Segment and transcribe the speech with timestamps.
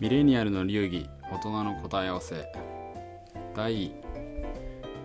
[0.00, 2.44] ミレニアルの流儀大人の答え合わせ。
[3.54, 3.92] 第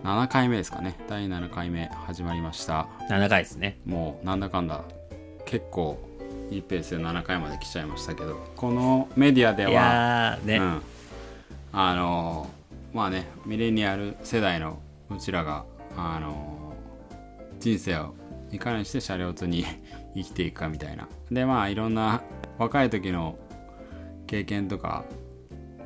[0.02, 0.96] 7回目ですかね。
[1.08, 2.88] 第7回目始まりました。
[3.08, 3.78] 7回ですね。
[3.86, 4.82] もうなんだかんだ
[5.46, 5.96] 結構
[6.50, 10.82] いいペースで7回まで来ちゃいましたけどこのメディアでいはね、うん、
[11.72, 12.50] あの
[12.92, 15.64] まあねミレニアル世代のうちらが
[15.96, 16.74] あの
[17.60, 18.14] 人生を
[18.50, 19.64] いかにして車両通に
[20.16, 21.06] 生きていくかみたいな。
[21.30, 22.22] でまあいろんな
[22.58, 23.38] 若い時の
[24.30, 25.04] 経験とか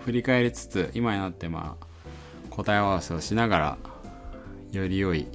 [0.00, 1.86] 振り返りつつ今になってまあ
[2.50, 3.78] 答え合わせをしながら
[4.70, 5.28] より良い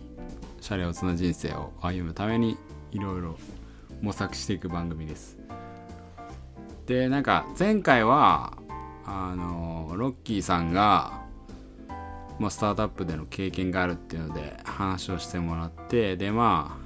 [0.62, 2.55] 車両通の人生を歩むために
[2.91, 3.36] いろいろ
[4.03, 5.40] 模索していく番組です。
[6.86, 8.55] でなんか前回は
[9.05, 11.23] あのロッキーさんが、
[12.38, 16.78] まあ、スタートアップでの経験があるっていうので話をしてもらってでま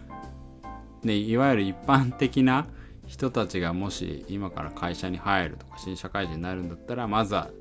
[0.63, 2.67] あねいわゆる一般的な
[3.13, 7.51] 人たちがもし今から会社に入るとか新社会人になるんだったらまずは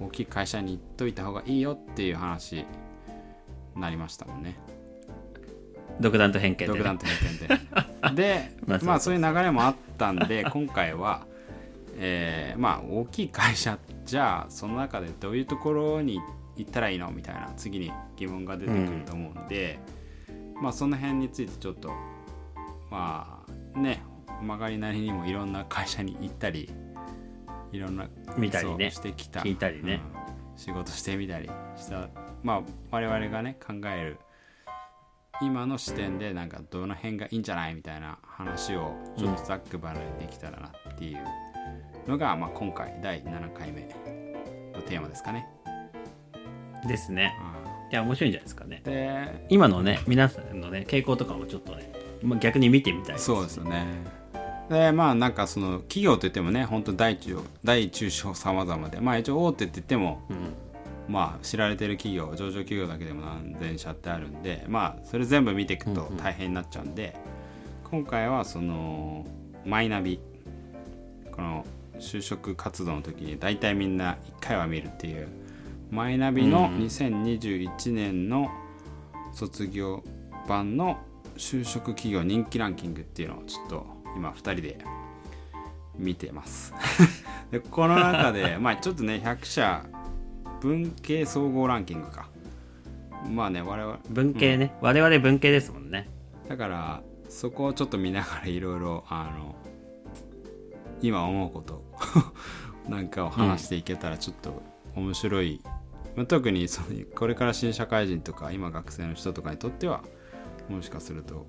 [0.00, 2.64] 大きい会社に行っといた方がいいよっていう話に
[3.74, 4.56] なりましたもんね。
[5.98, 8.14] 独断と偏見で、ね、独断と偏見で。
[8.14, 11.26] でまあそうそうまあそういう流れもあったんで 今回は
[11.96, 16.20] えーまあ大きい会社じゃあその中でどういうところに
[16.54, 19.80] 行ったらいいのみたいな次に疑問が出てくると思うんで、
[20.62, 21.92] まあその辺についてちょっと
[22.92, 24.04] まあね
[24.40, 26.70] 曲がりなりにもいろんな会社に行ったり
[27.72, 28.90] いろんな見たりね。
[28.90, 29.40] してきた。
[29.40, 30.00] 聞いたりね。
[30.12, 30.58] うん。
[30.58, 32.08] 仕事してみたりした。
[32.42, 34.18] まあ我々がね考える
[35.40, 41.18] 今の視点でなんかどの辺がいいんじゃないみたいな話をちょっとざっくばらんにできたらなっていう
[42.08, 43.82] のが、まあ、今回第7回目
[44.74, 45.46] のテーマですかね。
[46.86, 47.34] ですね。
[47.90, 48.78] ういや面白いんじゃないですかね。
[48.78, 53.86] んで今のね皆さんのね傾向とかもちょっとね、まあ、逆に見てみたいそうですよね。
[54.68, 60.36] でまあなんかその企業といってもね本当大中大中小様々でまあ一応大手って言ってもうん。
[61.08, 67.16] まあ知られてる企業上場企業だけでも何千社ってあるんでまあそれ全部見ていくと大変になっちゃうんで、
[67.90, 69.26] 今回はその
[69.64, 70.20] マイナビ
[71.32, 71.64] この
[71.98, 75.28] 就職活動の時に大体みんな1回は見るっていう
[75.90, 78.48] マイナビのうん2021年の
[79.32, 80.04] 卒業
[80.46, 80.98] 版の
[81.36, 83.86] 就職企業人気ランキングっていうのをちょっと
[84.16, 84.78] 今2人で
[85.96, 86.72] 見てます。
[87.50, 89.84] でこの中で まあちょっとね100社
[90.60, 92.28] 文系総合ランキングか。
[93.28, 96.08] まあね我々文系ね、我々文系ですもんね。
[96.48, 99.56] だからそこをちょっと見ながらいろいろあの
[101.02, 101.84] 今思うこと
[102.88, 104.62] なんかを話していけたらちょっと
[104.94, 105.60] 面白い、
[106.16, 110.02] まあ特にそのこれから新社会人とか今学生の人とかにとっては
[110.68, 111.46] もしかすると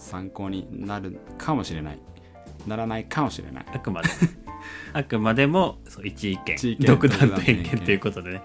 [0.00, 1.98] 参考になるかもしれない。
[2.66, 3.66] ならないかもしれない。
[3.72, 4.08] あくまで。
[4.92, 6.54] あくまでもそう一意見。
[6.54, 6.86] 一意見。
[6.86, 8.42] 独断と偏見見ということでね。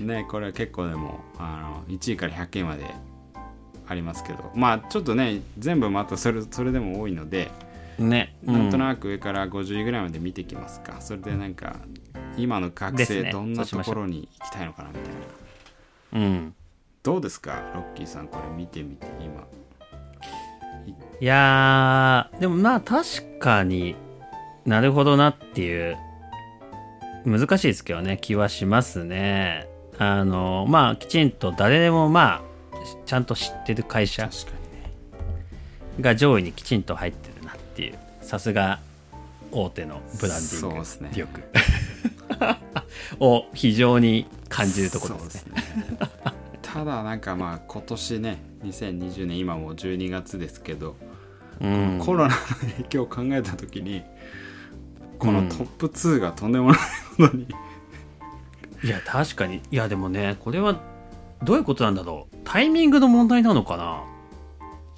[0.00, 2.84] ねこれは結構でもあの1位から100位まで
[3.86, 4.50] ありますけど。
[4.54, 7.50] まあちょっとね全部またそれそれでも多いので
[7.98, 8.36] ね。
[8.44, 11.00] なんとく、なく上から50位ぐらいまで見ていきますか。
[11.00, 11.76] それでなんか、
[12.36, 15.18] 今の学生どんなところに行きたいのかなみたいな。
[16.12, 16.54] うん、うん。
[17.02, 19.46] どうですかロッキーさんこれ見てみて今。
[21.20, 23.96] いやーでもまあ確かに
[24.64, 25.96] なるほどなっていう
[27.24, 29.68] 難しいですけどね気はしますね。
[29.98, 32.42] あのまあきちんと誰でもまあ
[33.04, 34.30] ちゃんと知ってる会社。
[36.00, 38.78] が上位にきちんと入ってるなっていうさすが
[39.50, 40.74] 大手のブランディング。
[40.74, 41.10] そうっすね。
[41.12, 41.42] 力
[43.20, 45.52] を非常に感じるところですね。
[45.52, 45.98] そうですね。
[46.62, 50.96] ただなんかまあ今年ね、2020年今もう12月ですけど、
[51.60, 51.98] うん。
[52.00, 52.36] コロナの
[52.76, 54.02] 影響を考えた時に、
[55.18, 56.78] このトップ2がとんでもない
[57.16, 57.48] ことに、
[58.84, 59.60] いや確かに。
[59.70, 60.80] いやでもねこれは
[61.42, 62.36] どういうことなんだろう。
[62.44, 64.04] タイミングの問題なのかな。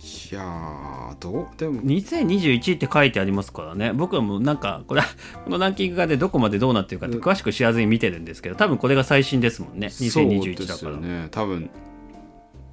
[0.03, 1.49] いやー、どう？
[1.59, 3.93] でも、2021って書いてありますからね。
[3.93, 5.03] 僕はもうなんかこれ
[5.44, 9.88] このランキングがねどこまでどうなってるかって詳しく知らずに見てるんですけど多分これが最新ですもんね。
[9.88, 10.76] 2021だから。
[10.79, 11.29] そうですよね。
[11.31, 11.70] 多分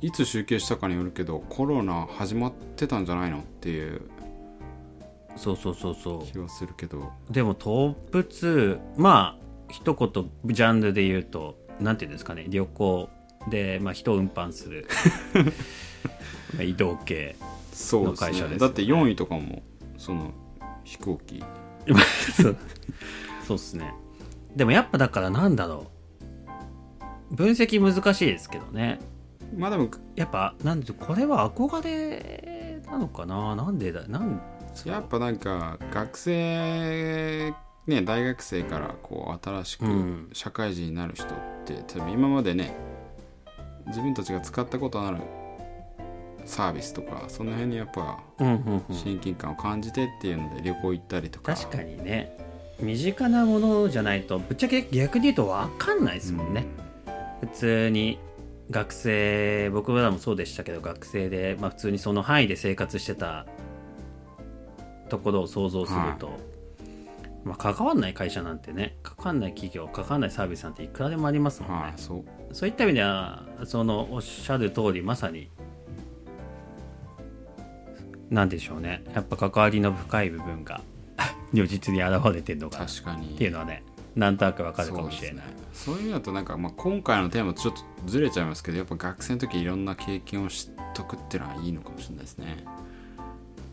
[0.02, 4.02] いつ集計したかによるけどコロナ始まってたんじゃないのっていう
[5.36, 7.12] そうそうそうそ気はするけど。
[7.30, 12.46] うでもトップ2まあ一言ジャンルで言うとなんていうんですかね。
[12.50, 13.10] 旅行
[13.50, 14.88] で、まあ、人を運搬する。
[16.56, 17.36] まあ移動系
[17.72, 18.30] そうですね。
[18.30, 18.58] の会社ですよね。
[18.58, 19.62] だって4位とかも
[19.98, 20.32] その
[20.84, 21.44] 飛行機。
[22.34, 22.58] そう。
[23.46, 23.94] そうっすね。
[24.56, 25.88] でもやっぱだからなんだろ
[27.32, 27.36] う。
[27.36, 29.00] 分析難しいですけどね
[29.56, 33.56] まあでもやっぱなんでこれは憧れなのかな？
[33.56, 34.42] なんでだなん
[34.86, 37.54] やっぱなんか学生
[37.88, 40.30] ね大学生からこう新しくうん。
[40.34, 41.30] 社会人になる人っ
[41.66, 42.76] て、多分今までね
[43.88, 45.18] 自分たちが使ったことのある
[46.46, 48.96] サービスとかその辺にやっぱうんうんうん。
[48.96, 51.56] 親近感を感じてっていうので旅行行ったりとか。
[51.56, 52.38] 確かにね。
[52.80, 56.68] 身近なものじゃないとぶっちゃけ逆に言うと分かんないですもんね、
[57.42, 58.20] 普通に
[58.70, 63.46] 学生僕らもそうでしたけど学生で、まあ、普通にその範囲で生活してた
[65.10, 66.32] ところを想像すると、
[67.46, 72.26] まあ、関わんない会社なんてね関わんない企業関わんないサービスなんていくらでもありますもんね、はいそう。
[72.54, 75.50] そういった意味ではそのおっしゃる通りまさに
[78.30, 79.06] なんでしょうね。
[79.14, 80.82] やっぱ関わりの深い部分が
[81.54, 82.88] 如実に現れてるのかなっ
[83.38, 83.84] ていうのはね
[84.18, 85.46] なんとなくわかるかもしれない。
[85.74, 86.02] そうね。
[86.02, 92.66] いうのとなんか、まあ、今回のテーマとちょっとずれちゃいますけどやっぱ学生の時いろんな経験を知っとくっていうのはいいのかもしれないですね。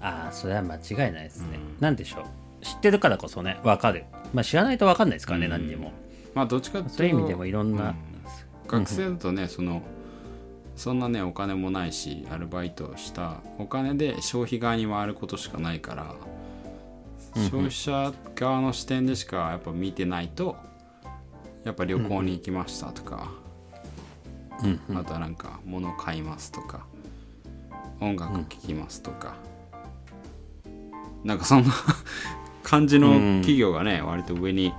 [0.01, 1.61] ああそれは間違いないですね、うん。
[1.81, 2.65] なんでしょう。
[2.65, 4.05] 知ってるからこそねわかる。
[4.35, 5.53] まあ知らないとわかんないですからね、うん。
[5.53, 5.93] 何にも。
[6.35, 7.95] まあどっちかっていうとそういう意味でもいろんな、うん。
[8.69, 9.83] 学生だとねその
[10.77, 16.15] そんなねお金もないしアルバイトをしたお金で消費側に回ることしかないから、
[17.35, 20.57] 消費者側の視点でしかやっぱ見てないと
[21.65, 23.33] やっぱ旅行に行きましたとか、
[24.63, 24.99] うんうん。
[24.99, 26.87] あとはなんか物買いますとか
[28.01, 29.37] 音楽聴きますとか、
[31.25, 31.73] なんかそんな
[32.63, 34.75] 感じの企業がね、割と上に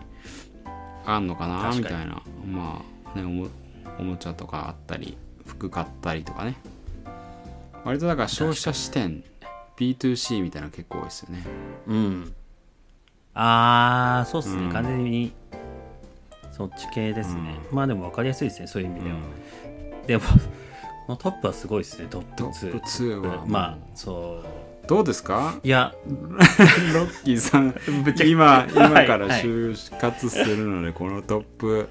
[1.05, 2.21] あんのかなみたいな。
[2.45, 2.81] ま
[3.13, 3.47] あねおも
[3.97, 6.57] おもちゃとかあったり服買ったりとかね。
[7.83, 9.23] 割とだから消費者視点
[9.77, 11.43] B2C みたいなの結構多いですよね。
[11.87, 12.35] うん
[13.35, 15.33] ああそうっすね、うん完全に。
[16.51, 19.17] そっち系ですね、まあでも分かりやすいですねそういう意味では、
[20.07, 20.23] でも
[21.05, 23.45] このトップはすごいですねトップトッ2プ2は。
[23.45, 24.87] まあそう。
[24.87, 25.55] どうですか？
[25.63, 25.93] いや。
[26.93, 27.71] ロッキーさん
[28.03, 29.43] ぶっちゃけ今今からはい。
[29.43, 31.89] 就活するので、このトップ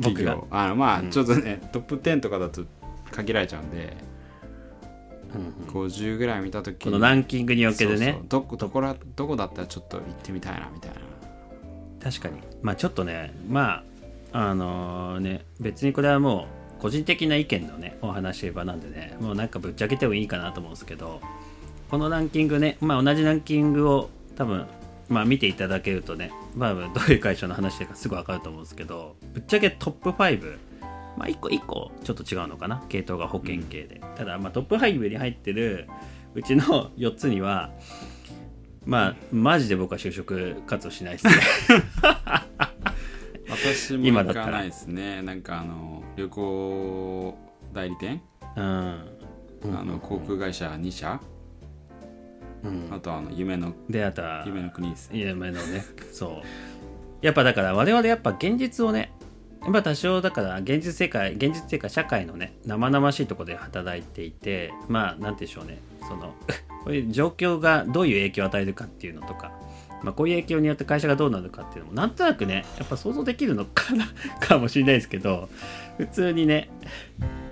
[0.00, 0.34] 企僕が。
[0.34, 0.46] 業。
[0.50, 1.10] あのまあうん。
[1.10, 2.62] ちょっとね、トップ10とかだと
[3.10, 3.96] 限られちゃうんで
[5.38, 8.20] 50ぐらい見た時このランキングにおけるね。
[8.28, 10.98] どこどこらどこだったらちょっと行ってみたいなみたいな。
[12.02, 12.40] 確かに。
[12.62, 13.82] まあちょっとねま
[14.32, 16.48] ああのね別にこれはも
[16.78, 21.20] う個人的な意見のねお話場なんでねもうなんかぶっちゃけてもいいかなと思うんですけど
[21.88, 24.66] このランキングねまあ同じランキングを多分
[25.08, 30.58] まあ見ていただけるとねまあどういう会社の話かすぐ分かると思うんですけどぶっちゃけトップ5
[31.16, 32.82] まあ1個1個ちょっと違うのかな。
[32.88, 35.88] 系統が保険系で、ただまあトップ5に入ってる
[36.34, 37.70] うちの4つには
[38.86, 41.32] まあマジで僕は就職活動しないですね。
[43.48, 45.22] 私も行かないですね。
[45.22, 47.38] なんかあの旅行
[47.72, 48.20] 代理店、
[48.56, 48.62] うん。
[48.62, 51.20] あの航空会社2社？
[52.62, 52.88] うん。
[52.90, 55.18] あとあの夢のであとは夢の国ですね。
[55.18, 55.84] 夢のね。
[56.12, 56.46] そう。
[57.24, 59.12] やっぱだから我々やっぱ現実をね
[59.64, 65.78] やっぱ多少だから現実世界現実っていうか社会のね生々しいところで働いていてまあなんでしょうね。
[66.06, 66.34] その
[66.84, 69.52] こういう状況がどういう影響を与えるかっていうのとか、
[70.02, 74.06] まあ、こういう影響によって会社がどうなるかっていうのもなんとなくねやっぱ想像できるのかな
[74.38, 75.48] かもしれないですけど
[75.96, 76.68] 普通にね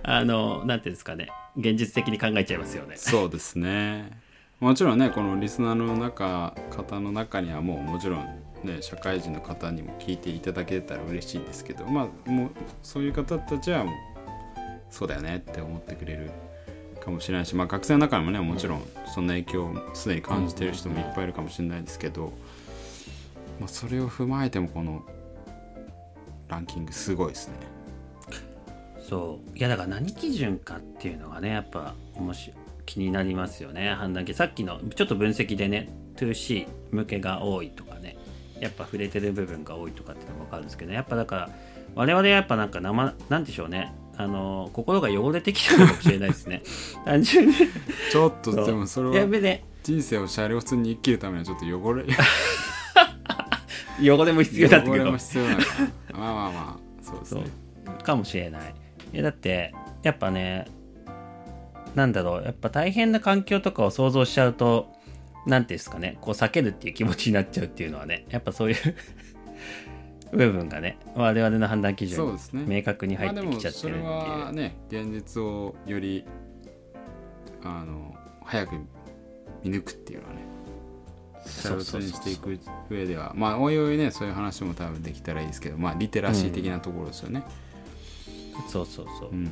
[0.02, 2.96] あのなんていうんですかね現実的に考えちゃいますよね。
[2.96, 4.20] そうですね。
[4.60, 12.50] もちろんねこのリスナーの中方の中にはもうもちろんね社会人の方にも聞いていただけたら嬉しいんですけどまあもう
[12.82, 13.94] そういう方たちはもう
[14.90, 16.30] そうだよねって思ってくれる
[17.02, 18.82] かもしれないし、まあ、学生の中にもねもちろん
[19.12, 22.32] そんな影響をすでに感じてる人もいっぱいいるかもしれないですけど、
[23.58, 25.02] まあ、それを踏まえてもこの
[26.48, 27.54] ランキングすごいですね。
[29.08, 29.58] そう。
[29.58, 32.54] いやだから何基準かっていうのがねやっぱ面白
[32.86, 33.94] 気になりますよね。
[33.94, 38.16] 判断基さっきのちょっと分析でね 2C 向けが多いとかね。
[38.62, 41.50] やっぱ触れてる部分が多いとかっていうのも分かるんですけどやっぱだから
[41.96, 43.92] 我々やっぱなんか生なんでしょうね。
[44.16, 46.62] あの心が汚れてきたのかもしれないですね。
[47.04, 47.54] 単純に。
[48.12, 52.04] ちょっとでもそれは人生を車両通に生きるためにはちょっと汚れ
[54.00, 55.64] 汚れも必要だったけど汚れも必要なのか
[56.12, 57.42] なまあまあまあそうですね。
[58.04, 58.74] かもしれない。
[59.12, 60.66] いやだってやっぱね
[61.96, 62.44] なんだろう。
[62.44, 64.92] やっぱ大変な環境とかを想像しちゃうと
[65.46, 68.76] 何ていうんですかねこう避けるっていう気持ちになっちゃうっていうのはねやっぱそういう
[70.36, 72.64] 部分がね我々の判断基準にそうですね。
[72.66, 76.24] 明確に入ってきちゃってそれるっていう、はね現実をより
[77.62, 78.76] あの早く
[79.62, 80.40] 見抜くっていうのはね
[81.46, 82.58] シャルトにしていく
[82.88, 87.44] 上ではまあおいおいねそういう話も多分できたらいいですけどまあリテラシー的なところですよね。
[88.68, 89.50] そうそうそう、うん、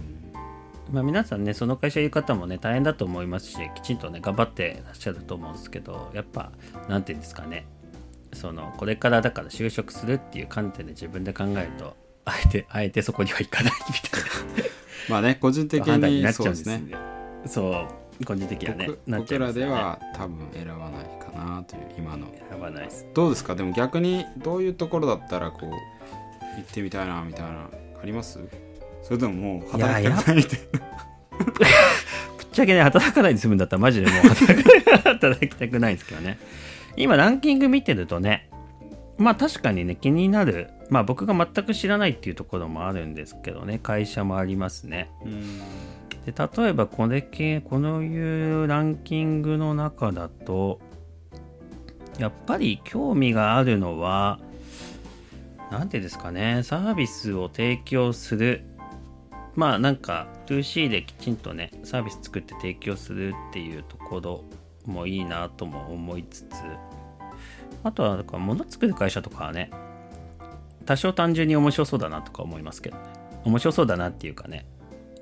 [0.91, 6.51] まあ、皆さんねその会社いる方もね大変だと思いますしきちんとね頑張ってらっしゃると思うんですけどやっぱ
[6.89, 7.67] なんていうんですかね
[8.33, 14.21] そのこれからだから就職するっていう観点で自分で考えるとあえてあえてそこには行かないみたい
[15.09, 16.83] まあね個人的にになっちゃそううんですね。
[17.47, 17.87] そ
[18.21, 22.27] う個人的にはね僕僕らでは多分選ばないかなという今の。
[22.51, 23.07] 選ばないです。
[23.15, 23.55] どうですか？
[23.55, 25.71] でも逆にどういうところだったらこう行
[26.61, 27.69] ってみたいなみたいな
[28.03, 28.39] あります？
[29.03, 30.81] それとももう働きたくないみたいな。
[31.41, 34.19] ぶっちゃけね働かないで済むんだったらマジでもう
[35.03, 36.39] 働きたくないですけどね。
[36.97, 38.51] 今ランキング見てるとね
[39.19, 40.71] まあ確かにね気になる。
[40.89, 43.79] まあ僕が全く知らないっていうところもあるんですけどね。
[43.83, 45.11] 会社もありますね。
[45.25, 45.59] うん。
[46.27, 50.81] で例えばこれ系このいうランキングの中だと
[52.19, 54.39] やっぱり興味があるのは
[55.71, 58.65] 何てですかねサービスを提供する
[59.55, 64.45] まあなんか 2C できちんとねサービス作って提供するっていうところ
[64.87, 66.55] もいいなとも思いつつ
[67.83, 69.71] あとはだから物作る会社とかはね
[70.87, 73.03] 多少単純に面白そうだなとか思いますけどね。
[73.45, 74.67] 面白そうだなっていうかね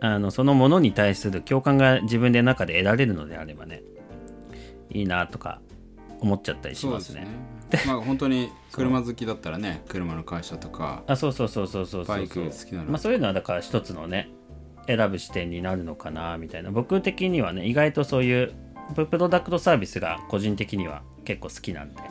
[0.01, 3.83] あのそのものに対する共感が自分で中で得られるのであればね
[4.91, 5.61] いいなとか
[6.21, 7.27] 思っちゃったりしますね。
[7.87, 12.17] まあ本当に車好きだったらね車の会社とかあそうそうそうそうそうそう。
[12.17, 12.85] バイク好きなら。
[12.85, 14.31] まあ、そういうのはだから一つのね
[14.87, 16.71] 選ぶ視点になるのかなみたいな。
[16.71, 18.55] 僕的にはね意外とそういう
[18.95, 22.03] ププロダクトサービスが個人的には結構好きなんで。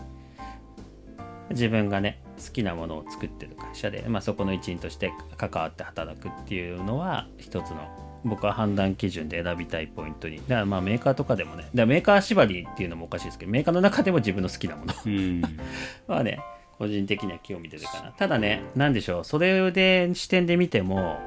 [1.50, 10.38] 自分がね好きなものを作ってる会社で、まあ、そこの一員として関わって働くっていうのは一つの僕は判断基準で選びたいポイントに。
[10.38, 11.64] だからまあメーカーとかでもね。
[11.64, 14.94] だからメーカー縛りっていうのもおかしいですけどメーカーの中でも自分の好きなもの。
[15.06, 15.42] うん。
[16.08, 16.40] はね
[16.78, 18.12] 個人的には興味出るかな。
[18.12, 19.24] ただね何でしょう。
[19.24, 21.20] それで視点で見ても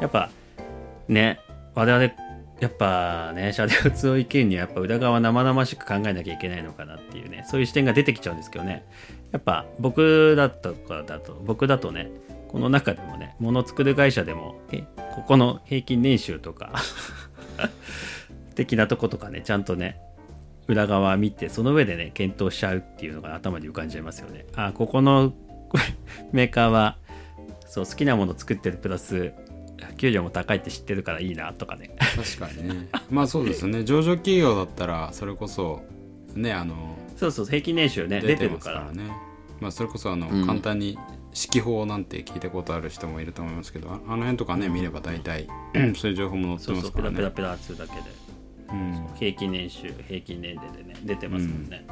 [0.00, 0.30] やっぱ
[1.08, 1.40] ね
[1.74, 2.12] 我々
[2.60, 8.84] やっぱね車両通を意見にはやっぱ裏側生々しく考えなきゃいけないのかなっていうねそういう視点が出てきちゃうんですけどね。
[9.32, 12.10] やっぱ僕だとかだと僕だとね
[12.50, 14.82] この中でもね物作る会社でもえ
[15.14, 16.74] ここの平均年収とか
[18.56, 20.00] 的なとことかねちゃんとね
[20.66, 24.46] 裏側見てその上でね検討しちゃうっていうのが頭に浮かんじゃいますよね。
[24.56, 25.32] あここの
[26.32, 26.96] メーカーは
[27.66, 29.32] そう好きなもの作ってるプラス
[29.96, 31.94] 給料も高いって知ってるからいいなとかね。
[32.16, 32.88] 確かにね。
[33.10, 33.84] まあそうですよね。
[33.84, 35.84] 上場企業だったらそれこそ
[36.34, 38.80] ねあのそうそう平均年収ね出出ててるかますから。
[38.86, 39.12] らね
[39.60, 40.46] まあそれこそあの、うん。
[40.46, 40.98] 簡単に
[41.32, 45.46] 指揮法なんて聞いたことある人もいると思いますけどああの辺とかね見れば大体
[45.96, 48.20] そういう情報も載ってそうそうペラペラますからねペラするだけで。
[48.70, 49.08] うん。
[49.16, 51.84] 平均年収平均年齢でね出てますもんね、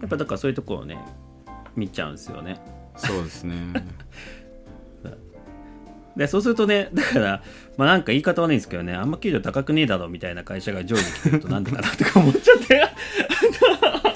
[0.00, 0.98] やっぱだからそういうところをね
[1.76, 2.60] 見ちゃうんですよね。
[2.96, 3.54] そうですね。
[6.16, 7.42] でそうするとねだから
[7.76, 12.82] まあなんか言い方悪いんですけどねあんま給料高くねえだろみたいな会社が上位に来てるとなんでかなとか思っちゃって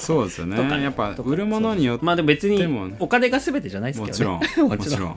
[0.02, 0.82] そうですよね。
[0.82, 4.40] やっぱ売るものによってまあでも別にお金が全てじゃないですもけちろん。
[4.56, 5.16] どねもちろん。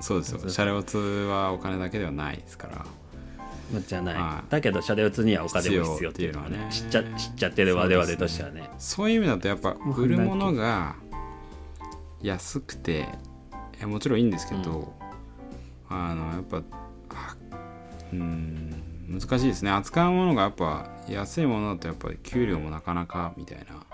[0.00, 0.48] そうですそうそう。
[0.48, 2.86] よ車両通はお金だけではないですから。
[3.80, 4.50] じゃない、はい。
[4.50, 8.70] だけど車両通にはお金も必要っていうのはね知っちゃ知っちゃってる我々としてはね。
[8.78, 10.96] そういう意味だとやっぱう売るものが
[12.22, 13.08] 安くて
[13.84, 14.94] もちろんいいんですけど、
[15.90, 16.62] あのやっぱ
[17.10, 17.36] あ
[18.12, 19.70] うん難しいですね。
[19.70, 23.84] 扱うものがやっぱ安いものだとやっぱり給料もなかなかみたいな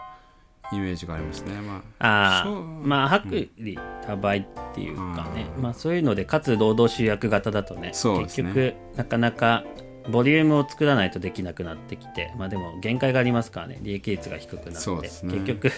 [0.72, 1.60] イメージがありますね。
[1.60, 2.50] まああ
[2.82, 5.62] まあ薄利多売っていうかね、うん。
[5.62, 7.88] まあそういうのでかつ労働集約型だとねね。
[7.92, 9.64] 結局なかなか
[10.08, 15.00] ボリュームを作らないとできなくなってきてまあでも限界がありますからね利益率が低くなって、ね。
[15.02, 15.70] 結局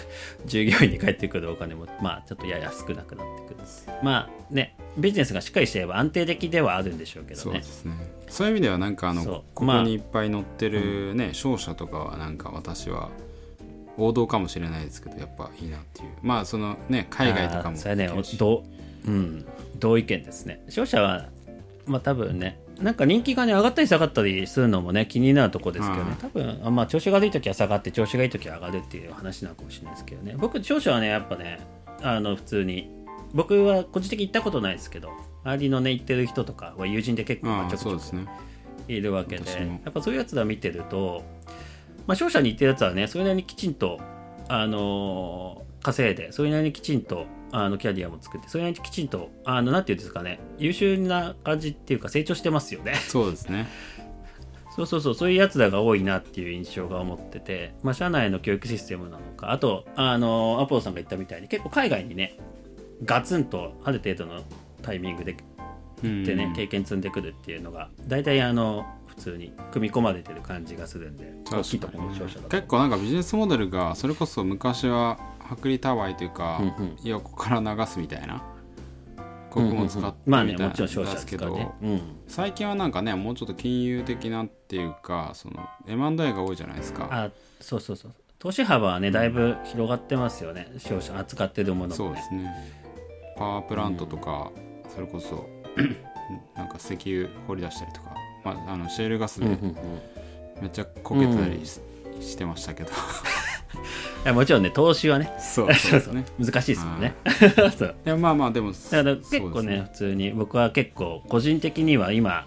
[0.45, 3.57] 従業員に返ってくるお金もまあちょっとやや少なくなってくる。
[4.01, 7.43] まあねビジネスがしっかりしてれば安定的ではあるんでしょうけあどね。
[7.43, 7.93] そうですね。
[8.29, 13.09] そういう意味ではなんかあのここまあにいっぱい載ってるね、商社とかはなんか私は
[13.97, 16.09] 王道かもしれないですけどやっぱいいなっていう。
[16.21, 18.37] まあそのね海外とかもそれね行けるし。
[18.37, 18.63] ど
[19.05, 19.45] ううん
[19.79, 20.63] 同意見ですね。
[20.69, 21.27] 商社は
[21.85, 26.19] まあ多分ねなんか人気がね上がったり下がったりするのもね気になるとこですけどね、はい。
[26.19, 30.35] 多分あまあ調子が悪い時は下がって調子がいい時は上がるっていう話なのかもしれないですけどね。
[30.37, 31.59] 僕商社はねやっぱね
[32.01, 32.89] あの普通に
[33.33, 35.11] 僕は個人的に行ったことないですけど
[35.43, 38.27] 周りのね行ってる人とかは友人で結構ちょくちょく
[38.87, 39.51] いるわけで
[39.83, 41.23] やっぱそういうやつら見てると、
[42.07, 43.99] まあ、商社に行ってるやつはねそれなりにきちんと、
[44.49, 52.95] あのー稼いでそれなりにきちんとあのキャリアも作ってそれなりにきちんとあのなんていうんですかね優秀な感じっていうか成長してますよね。
[52.95, 53.67] そうですね。
[54.75, 62.39] そうそうそうそういうやつらが多いなっていう印象が思ってて、まあ、社内の教育システムなのかあとあのアポロさんが言ったみたいに結構海外にね
[63.05, 64.41] ガツンとある程度の
[64.81, 65.35] タイミングで
[66.03, 66.23] うん。
[66.23, 72.49] でね、経験積んでくるっていうのが大体あの普通に組み込まれてる感じがするんで大きいところの商社だと。
[72.49, 75.17] 結構なんかビジネスモデルがそれこそ昔は
[75.51, 76.97] 薄利多売というか、うんうん。
[77.03, 78.43] 横から流すみたいな
[79.51, 81.73] 国も使ってろん商社ですけど、
[82.27, 87.07] 最近はなんかねもうちょっと金融的なっていうかその M&A が多いじゃないですか。
[87.11, 87.29] あ
[87.61, 88.13] そうそうそう。
[88.39, 90.71] 投資幅はねだいぶ広がってますよね。
[90.77, 92.51] 商社扱ってるものもねそうですね。
[93.37, 94.51] パワープラントとか、
[94.93, 95.47] それこそ
[96.55, 99.45] なんか石油掘り出したりとか、まあ、あのシェールガスで
[100.61, 101.79] めっちゃこけてたりし,、
[102.21, 102.89] してましたけど。
[104.23, 106.25] やもちろんね投資はねそうそうですね。
[106.39, 107.13] 難しいですもんね。
[107.77, 112.45] そう いやまあまあでもだから結構ね普通に僕は結構個人的には今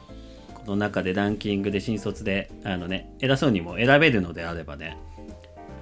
[0.55, 4.97] この中でランキングで新卒であのね偉そうにも選べるのであればね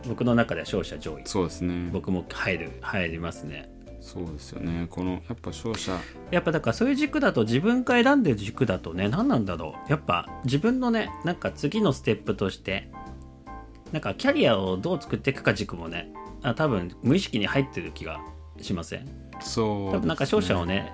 [0.08, 1.22] 僕の中では勝者上位。
[1.24, 1.90] そうですね。
[1.92, 3.68] 僕も入る入りますね
[4.04, 4.86] そうですよね。
[4.90, 5.98] このやっぱ商社
[6.30, 9.90] やっぱだからそういう軸だと自分が選んでる軸だとね何なんだろう。
[9.90, 12.90] やっぱ自分のねなんか次のステップとして
[13.92, 18.20] なんかキャリアをどう作っていくか軸もねあ多分無意識に入ってる気が
[18.60, 19.08] しません？
[19.40, 20.92] そう多分なんか勝者をね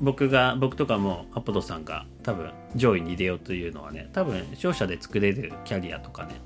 [0.00, 6.40] 僕が僕とかもアポロさんが多分上位に入れようというのはね多分勝者で作れるキャリアとかね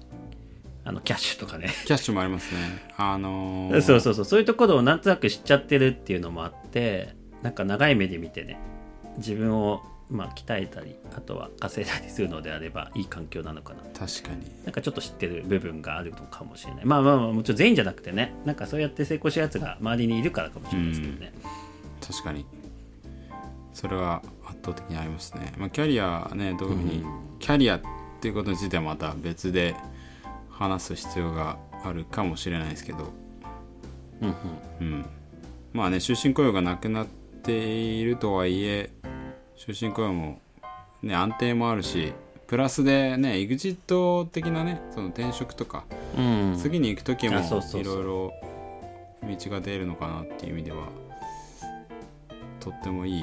[0.84, 1.68] あのキャッシュとかね。
[1.86, 2.60] キャッシュもありますね。
[2.96, 4.24] あのーそうそうそう。
[4.24, 8.58] そういうところをなんとなく知っちゃってるっていうのもあってなんか長い目で見てね
[9.18, 13.80] 自分をまあ鍛えたりあとは稼いだりするのであればいい環境なのかな。
[13.98, 14.50] 確かに。
[14.64, 16.84] なんかちょっと知ってる部分があるのかもしれない。
[16.84, 21.32] まあまあまあもちろん全員じゃなくてねなんかそうやって成功したやつが周りにいるからかもしれないですけどね、
[22.00, 22.44] 確かに。
[23.72, 27.04] それは圧倒的にありますね、まあ、キャリアねどういうふうに、
[27.38, 27.80] キャリアっ
[28.20, 29.74] ていうことについてはまた別で
[30.62, 33.08] 話す必要があるかもしれないですけど、
[34.20, 34.36] うんうん。
[34.80, 35.06] うん、
[35.72, 37.06] まあね終身雇用がなくなっ
[37.42, 38.90] ているとはいえ
[39.58, 40.40] 終身雇用も、
[41.02, 42.12] ね、安定もあるし
[42.46, 45.84] プラスでね EXIT 的なねその転職とか、
[46.16, 46.56] うん。
[46.56, 48.32] 次に行く時もいろいろ
[49.22, 50.88] 道が出るのかなっていう意味では
[52.60, 53.22] とってもいい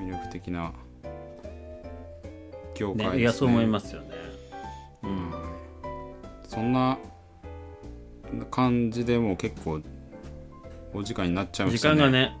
[0.00, 0.72] 魅力的な
[2.74, 3.16] 業界ですね。
[3.16, 4.08] ねいやそう思いますよね。
[4.18, 4.23] うん
[6.54, 6.98] そんな
[8.52, 9.80] 感じでもう結構
[10.94, 12.36] お時間になっちゃいま時したね間がね。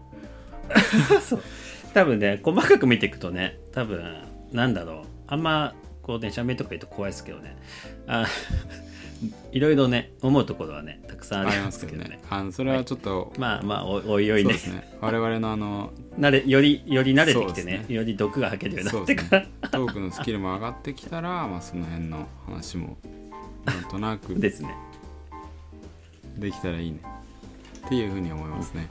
[1.20, 1.42] そう。
[1.92, 4.22] 多分ね細かく見ていくとね多分
[4.52, 5.04] なんだろう。
[5.26, 7.56] あんまこうね社名とか言うと怖いですけどね。
[8.06, 8.26] あ
[9.50, 12.08] いろいろね思うところはねたくさんありますすけどね。
[12.10, 14.52] ねあのそれはちょっと、まあまあおおいおいね。
[14.52, 14.96] ね。
[15.00, 17.94] 我々のあの慣れよりより慣れてきてねね。
[17.94, 19.40] より毒が吐けるようになってから。
[19.42, 19.48] ね。
[19.72, 22.96] トークのスキルも上がってきたら、まあ、その辺の話も
[23.64, 24.34] なんとなく。
[24.34, 24.74] ですね。
[26.38, 27.00] できたらいいね。
[27.86, 28.88] っていうふうに思いますね、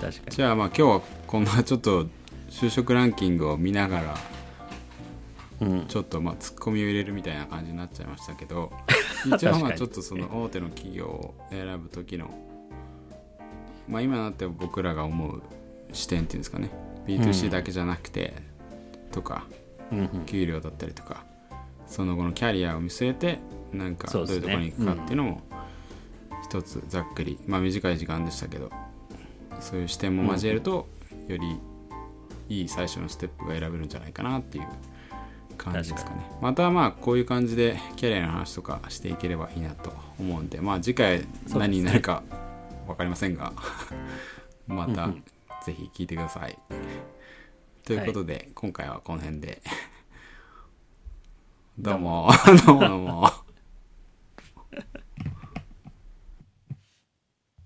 [0.00, 0.36] 確かに。
[0.36, 2.06] じゃあまあ今日はこんなちょっと
[2.48, 4.16] 就職ランキングを見ながら
[5.60, 5.86] うん。
[5.86, 8.72] ちょっとまあツッコミを入れるみたいな感じになっちゃいましたけど
[9.26, 12.30] 一応まあちょっとその大手の企業を選ぶ時の
[13.88, 15.42] まあ今になって僕らが思う
[15.92, 16.70] 視点っていうんですかね。
[17.06, 18.34] B2C だけじゃなくて
[19.10, 19.44] とか
[19.90, 20.24] うんうん。
[20.26, 21.24] 給料だったりとか
[21.92, 23.38] その後のキャリアを見据えて
[23.70, 25.42] なんかどういうところに行くかっていうのも
[26.42, 28.70] 一つざっくりまあ短い時間でしたけど
[29.60, 30.88] そういう視点も交えると
[31.28, 31.58] より
[32.48, 34.66] いい最初のステップが選べるんじゃないかなっていう
[35.58, 36.16] 感じですかね。
[36.40, 42.22] またまあこういう感じでキャリアの話とかしていければいいなと思うんでまあ次回何になるか
[42.86, 43.52] 分かりませんが
[44.66, 45.24] またうんうん。
[45.62, 46.58] ぜひ聞いてください。
[47.84, 49.60] ということで、今回はこの辺で
[51.78, 52.28] どうも。
[52.66, 53.30] どうも